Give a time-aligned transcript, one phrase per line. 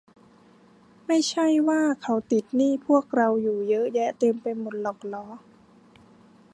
[1.07, 5.25] ไม่ใช่ว่าเขาติดหนี้พวกเราอยู่เยอะแยะเต็มไปหมดหรอกหรอ?